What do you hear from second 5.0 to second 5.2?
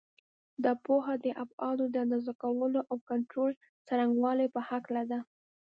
ده.